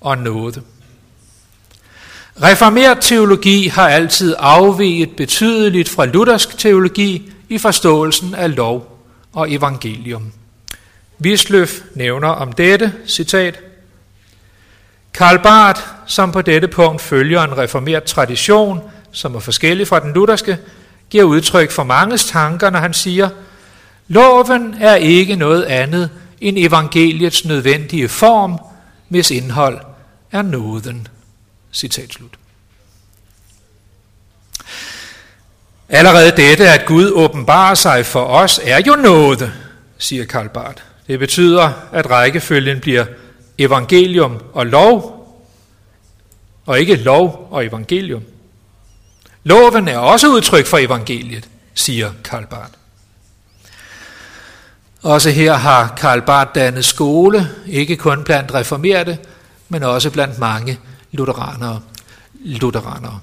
[0.00, 0.62] og nåde.
[2.42, 8.91] Reformeret teologi har altid afveget betydeligt fra luthersk teologi i forståelsen af lov
[9.32, 10.32] og evangelium.
[11.20, 13.60] Wisløf nævner om dette, citat,
[15.14, 18.80] Karl Barth, som på dette punkt følger en reformert tradition,
[19.12, 20.58] som er forskellig fra den lutherske,
[21.10, 23.28] giver udtryk for manges tanker, når han siger,
[24.08, 26.10] Loven er ikke noget andet
[26.40, 28.58] end evangeliets nødvendige form,
[29.08, 29.80] hvis indhold
[30.32, 31.08] er nåden.
[31.72, 32.41] Citat slut.
[35.94, 39.52] Allerede dette, at Gud åbenbarer sig for os, er jo nåde,
[39.98, 40.82] siger Karl Barth.
[41.06, 43.04] Det betyder, at rækkefølgen bliver
[43.58, 45.18] evangelium og lov,
[46.66, 48.22] og ikke lov og evangelium.
[49.44, 52.72] Loven er også udtryk for evangeliet, siger Karl Barth.
[55.02, 59.18] Også her har Karl Barth dannet skole, ikke kun blandt reformerte,
[59.68, 60.78] men også blandt mange
[61.12, 61.80] lutheranere.
[62.44, 63.20] lutheranere.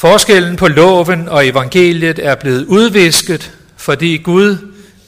[0.00, 4.56] Forskellen på loven og evangeliet er blevet udvisket, fordi Gud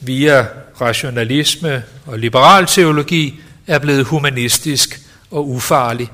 [0.01, 0.45] via
[0.81, 6.11] rationalisme og liberal teologi er blevet humanistisk og ufarlig.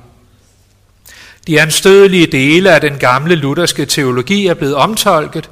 [1.46, 5.50] De anstødelige dele af den gamle lutherske teologi er blevet omtolket.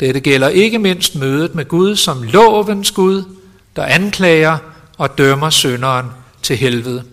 [0.00, 3.24] Dette gælder ikke mindst mødet med Gud som lovens Gud,
[3.76, 4.58] der anklager
[4.98, 6.06] og dømmer synderen
[6.42, 7.04] til helvede.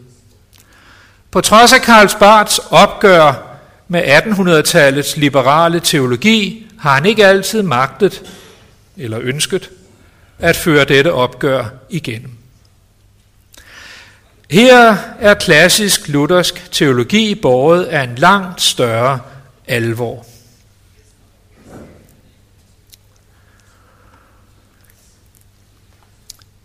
[1.32, 3.49] På trods af Karl Barths opgør
[3.92, 8.22] med 1800-tallets liberale teologi, har han ikke altid magtet
[8.98, 9.70] eller ønsket
[10.40, 12.32] at føre dette opgør igennem.
[14.50, 19.20] Her er klassisk luthersk teologi båret af en langt større
[19.68, 20.26] alvor.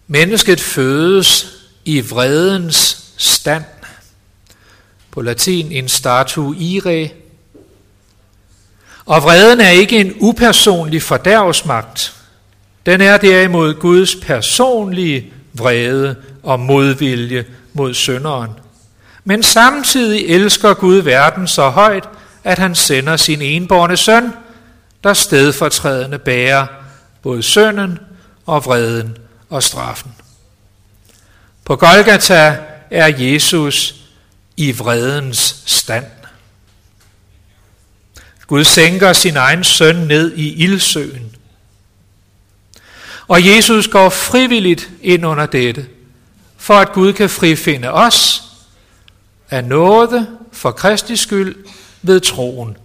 [0.07, 1.47] Mennesket fødes
[1.85, 3.65] i vredens stand.
[5.15, 7.09] På latin in statu ire.
[9.07, 12.17] Og vreden er ikke en upersonlig fordærvsmagt.
[12.87, 18.51] Den er derimod Guds personlige vrede og modvilje mod synderen.
[19.25, 22.09] Men samtidig elsker Gud verden så højt,
[22.45, 24.33] at han sender sin enborne søn,
[25.05, 26.67] der stedfortrædende bærer
[27.23, 27.99] både synden
[28.47, 29.17] og vreden
[29.51, 30.15] og straffen.
[31.65, 32.59] På Golgata
[32.91, 34.04] er Jesus
[34.57, 36.07] i vredens stand.
[38.47, 41.37] Gud sænker sin egen søn ned i ildsøen.
[43.29, 45.87] Og Jesus går frivilligt ind under dette,
[46.57, 48.43] for at Gud kan frifinde os
[49.51, 51.57] af nåde for Kristi skyld
[52.03, 52.77] ved troen,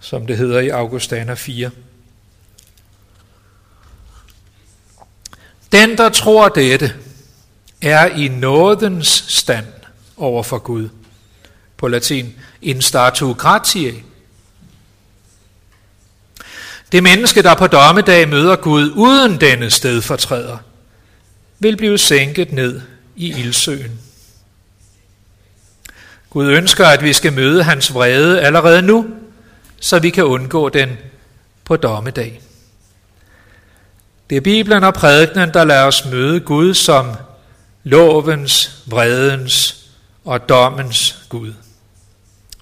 [0.00, 1.70] som det hedder i Augustana 4.
[5.72, 6.94] Den, der tror dette,
[7.82, 9.66] er i nådens stand
[10.16, 10.88] over for Gud.
[11.80, 13.94] På latin, in statu gratiae.
[16.92, 20.58] Det menneske, der på dommedag møder Gud uden denne stedfortræder,
[21.58, 22.80] vil blive sænket ned
[23.16, 24.00] i ildsøen.
[26.30, 29.06] Gud ønsker, at vi skal møde hans vrede allerede nu,
[29.80, 30.98] så vi kan undgå den
[31.64, 32.40] på dommedag.
[34.30, 37.14] Det er Bibelen og prædikenen, der lader os møde Gud som
[37.84, 39.76] lovens, vredens
[40.24, 41.52] og dommens Gud.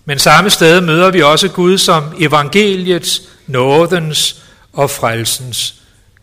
[0.09, 4.43] Men samme sted møder vi også Gud som evangeliets, nådens
[4.73, 5.75] og frelsens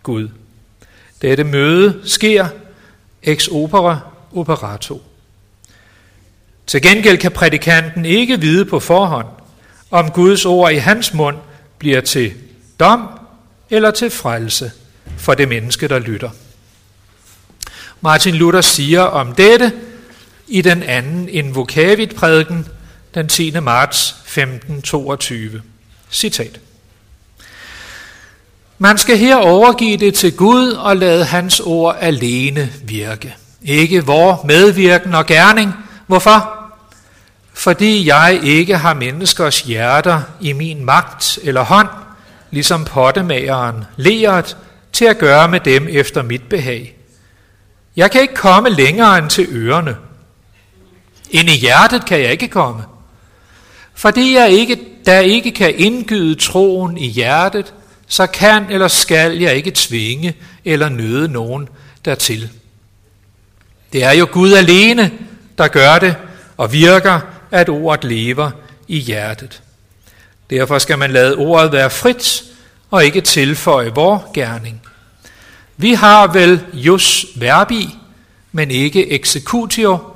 [0.03, 0.27] Gud.
[1.21, 2.47] Dette møde sker
[3.23, 3.99] ex opera
[4.35, 5.01] operato.
[6.67, 9.27] Til gengæld kan prædikanten ikke vide på forhånd,
[9.91, 11.37] om Guds ord i hans mund
[11.77, 12.33] bliver til
[12.79, 13.07] dom
[13.69, 14.71] eller til frelse
[15.17, 16.29] for det menneske, der lytter.
[18.01, 19.71] Martin Luther siger om dette
[20.47, 22.67] i den anden invokavit prædiken
[23.15, 23.59] den 10.
[23.59, 25.61] marts 1522.
[26.11, 26.59] Citat.
[28.77, 33.35] Man skal her overgive det til Gud og lade hans ord alene virke.
[33.61, 35.73] Ikke vor medvirken og gerning.
[36.07, 36.51] Hvorfor?
[37.53, 41.87] Fordi jeg ikke har menneskers hjerter i min magt eller hånd,
[42.51, 44.57] ligesom pottemageren leret,
[44.93, 46.95] til at gøre med dem efter mit behag.
[47.95, 49.95] Jeg kan ikke komme længere end til ørerne.
[51.29, 52.83] Ind i hjertet kan jeg ikke komme.
[53.95, 57.73] Fordi jeg ikke, der ikke kan indgyde troen i hjertet,
[58.07, 60.35] så kan eller skal jeg ikke tvinge
[60.65, 61.69] eller nøde nogen
[62.05, 62.49] dertil.
[63.93, 65.11] Det er jo Gud alene,
[65.57, 66.15] der gør det
[66.57, 67.19] og virker,
[67.51, 68.51] at ordet lever
[68.87, 69.61] i hjertet.
[70.49, 72.43] Derfor skal man lade ordet være frit
[72.91, 74.81] og ikke tilføje vor gerning.
[75.77, 77.89] Vi har vel jus verbi,
[78.51, 80.14] men ikke executio.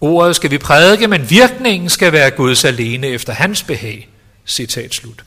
[0.00, 4.08] Ordet skal vi prædike, men virkningen skal være Guds alene efter hans behag.
[4.46, 5.24] Citat slut.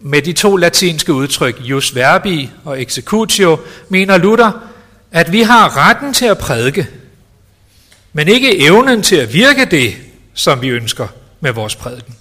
[0.00, 3.58] Med de to latinske udtryk jus verbi og executio
[3.88, 4.52] mener Luther,
[5.12, 6.88] at vi har retten til at prædike,
[8.12, 9.94] men ikke evnen til at virke det,
[10.34, 11.08] som vi ønsker
[11.40, 12.14] med vores prædiken.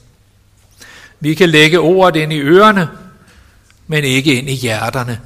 [1.20, 2.90] Vi kan lægge ordet ind i ørerne,
[3.88, 5.20] men ikke ind i hjerterne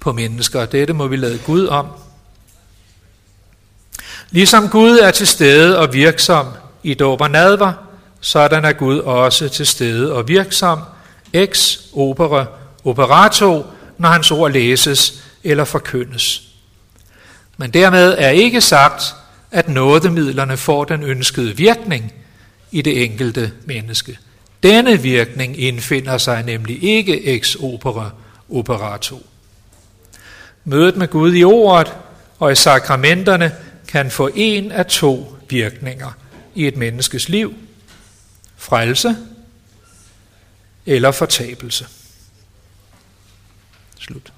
[0.00, 0.66] på mennesker.
[0.66, 1.86] Dette må vi lade Gud om.
[4.30, 6.46] Ligesom Gud er til stede og virksom
[6.82, 7.72] i dåb og nadver,
[8.20, 10.80] sådan er Gud også til stede og virksom
[11.32, 12.46] ex opera
[12.84, 13.66] operato,
[13.98, 16.42] når hans ord læses eller forkyndes.
[17.56, 19.02] Men dermed er ikke sagt,
[19.50, 22.12] at nådemidlerne får den ønskede virkning
[22.70, 24.18] i det enkelte menneske.
[24.62, 28.10] Denne virkning indfinder sig nemlig ikke ex opera
[28.50, 29.26] operato.
[30.64, 31.92] Mødet med Gud i ordet
[32.38, 33.52] og i sakramenterne
[33.88, 36.12] kan få en af to virkninger
[36.54, 37.54] i et menneskes liv.
[38.56, 39.16] Frelse
[40.86, 41.86] eller fortabelse.
[44.00, 44.32] Slut.